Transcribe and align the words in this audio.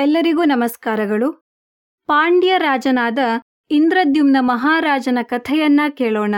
ಎಲ್ಲರಿಗೂ 0.00 0.44
ನಮಸ್ಕಾರಗಳು. 0.44 1.32
ಪಾಂಡ್ಯ 2.06 2.54
ರಾಜನಾದ 2.58 3.18
ಇಂದ್ರದ್ಯುಮ್ನ 3.70 4.36
ಮಹಾರಾಜನ 4.40 5.18
ಕಥೆಯನ್ನ 5.22 5.80
ಕೇಳೋಣ. 5.90 6.34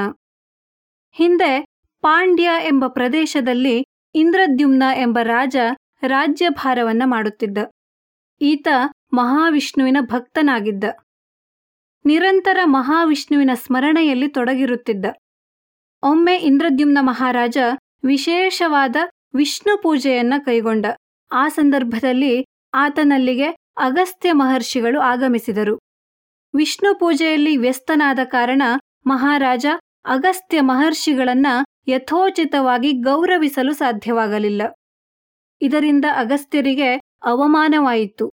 ಹಿಂದೆ 1.12 1.64
ಪಾಂಡ್ಯ 2.00 2.50
ಎಂಬ 2.60 2.86
ಪ್ರದೇಶದಲ್ಲಿ 2.86 3.84
ಇಂದ್ರದ್ಯುಮ್ನ 4.14 4.82
ಎಂಬ 4.96 5.18
ರಾಜ 5.22 5.56
ರಾಜ್ಯಭಾರವನ್ನ 6.02 7.02
ಮಾಡುತ್ತಿದ್ದ. 7.06 7.58
ಈತ 8.40 8.68
ಮಹಾವಿಷ್ಣುವಿನ 9.12 9.96
ಭಕ್ತನಾಗಿದ್ದ. 10.00 10.84
ನಿರಂತರ 12.04 12.58
ಮಹಾವಿಷ್ಣುವಿನ 12.64 13.50
ಸ್ಮರಣೆಯಲ್ಲಿ 13.54 14.28
ತೊಡಗಿರುತ್ತಿದ್ದ. 14.28 15.06
ಒಮ್ಮೆ 16.02 16.36
ಇಂದ್ರದ್ಯುಮ್ನ 16.36 16.98
ಮಹಾರಾಜ 17.00 17.58
ವಿಶೇಷವಾದ 18.04 18.96
ವಿಷ್ಣು 19.34 19.82
ಪೂಜೆಯನ್ನ 19.82 20.34
ಕೈಗೊಂಡ. 20.38 20.86
ಆ 21.32 21.48
ಸಂದರ್ಭದಲ್ಲಿ 21.48 22.44
ಆತನಲ್ಲಿಗೆ 22.74 23.48
ಅಗಸ್ತ್ಯ 23.76 24.32
ಮಹರ್ಷಿಗಳು 24.32 25.00
ಆಗಮಿಸಿದರು. 25.00 25.78
ವಿಷ್ಣು 26.54 26.98
ಪೂಜೆಯಲ್ಲಿ 26.98 27.56
ವ್ಯಸ್ತನಾದ 27.56 28.18
ಕಾರಣ 28.24 28.62
ಮಹಾರಾಜ 29.06 29.66
ಅಗಸ್ತ್ಯ 30.04 30.60
ಮಹರ್ಷಿಗಳನ್ನ 30.60 31.46
ಯಥೋಚಿತವಾಗಿ 31.88 32.92
ಗೌರವಿಸಲು 32.92 33.72
ಸಾಧ್ಯವಾಗಲಿಲ್ಲ. 33.72 34.62
ಇದರಿಂದ 35.60 36.04
ಅಗಸ್ತ್ಯರಿಗೆ 36.16 36.96
ಅವಮಾನವಾಯಿತು. 37.24 38.30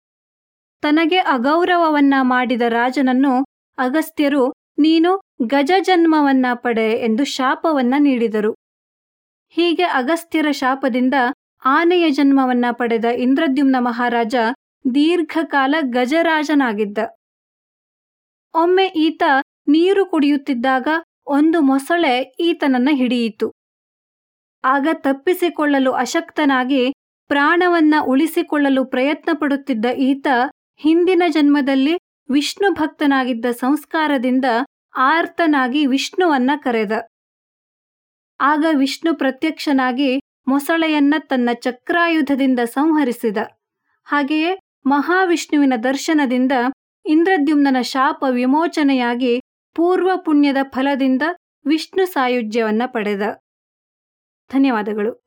ತನಗೆ 0.81 1.17
ಅಗೌರವವನ್ನ 1.17 2.13
ಮಾಡಿದ 2.21 2.61
ರಾಜನನ್ನು 2.61 3.45
ಅಗಸ್ತ್ಯರು, 3.77 4.53
ನೀನು 4.79 5.21
ಗಜಜನ್ಮವನ್ನ 5.47 6.45
ಪಡೆ 6.53 6.91
ಎಂದು 6.91 7.23
ಶಾಪವನ್ನ 7.23 7.93
ನೀಡಿದರು. 7.97 8.51
ಹೀಗೆ 9.49 9.83
ಅಗಸ್ತ್ಯರ 9.83 10.51
ಶಾಪದಿಂದ 10.51 11.13
ಆನೆಯ 11.65 12.09
ಜನ್ಮವನ್ನ 12.09 12.65
ಪಡೆದ 12.71 13.05
ಇಂದ್ರದ್ಯುಮ್ನ 13.05 13.75
ಮಹಾರಾಜ 13.79 14.35
ದೀರ್ಘಕಾಲ 14.95 15.75
ಗಜರಾಜನಾಗಿದ್ದ. 15.81 16.97
ಒಮ್ಮೆ 18.53 18.85
ಈತ 18.85 19.23
ನೀರು 19.67 20.05
ಕುಡಿಯುತ್ತಿದ್ದಾಗ 20.05 20.87
ಒಂದು 21.27 21.61
ಮೊಸಳೆ 21.61 22.21
ಈತನನ್ನ 22.39 22.89
ಹಿಡಿಯಿತು. 22.91 23.53
ಆಗ 24.63 24.87
ತಪ್ಪಿಸಿಕೊಳ್ಳಲು 24.93 25.91
ಅಶಕ್ತನಾಗಿ 25.91 26.93
ಪ್ರಾಣವನ್ನ 27.27 27.95
ಉಳಿಸಿಕೊಳ್ಳಲು 28.01 28.85
ಪ್ರಯತ್ನ 28.85 29.29
ಪಡುತ್ತಿದ್ದ 29.33 29.85
ಈತ 29.85 30.27
ಹಿಂದಿನ 30.75 31.23
ಜನ್ಮದಲ್ಲಿ 31.27 31.99
ವಿಷ್ಣು 32.29 32.73
ಭಕ್ತನಾಗಿದ್ದ 32.73 33.45
ಸಂಸ್ಕಾರದಿಂದ 33.51 34.45
ಆರ್ತನಾಗಿ 34.97 35.85
ವಿಷ್ಣುವನ್ನ 35.85 36.51
ಕರೆದ. 36.55 36.91
ಆಗ 38.39 38.65
ವಿಷ್ಣು 38.73 39.13
ಪ್ರತ್ಯಕ್ಷನಾಗಿ 39.15 40.21
ಮೊಸಳೆಯನ್ನ 40.47 41.15
ತನ್ನ 41.19 41.49
ಚಕ್ರಾಯುಧದಿಂದ 41.53 42.59
ಸಂಹರಿಸಿದ. 42.59 43.37
ಹಾಗೆಯೇ 44.03 44.59
ಮಹಾವಿಷ್ಣುವಿನ 44.85 45.73
ದರ್ಶನದಿಂದ 45.83 46.51
ಇಂದ್ರದ್ಯುಮ್ನ 47.05 47.81
ಶಾಪ 47.81 48.25
ವಿಮೋಚನೆಯಾಗಿ 48.29 49.41
ಪೂರ್ವ 49.75 50.11
ಪುಣ್ಯದ 50.15 50.57
ಫಲದಿಂದ 50.63 51.21
ವಿಷ್ಣು 51.65 52.05
ಸಾಯುಜ್ಯವನ್ನ 52.05 52.81
ಪಡೆದ. 52.85 53.21
ಧನ್ಯವಾದಗಳು. 54.49 55.26